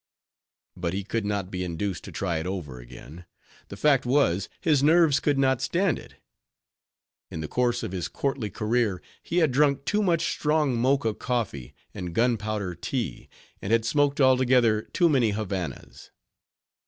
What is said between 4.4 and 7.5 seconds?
his nerves could not stand it; in the